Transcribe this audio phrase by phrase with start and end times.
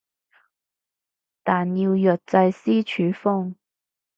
[1.43, 3.53] 但要藥劑師處方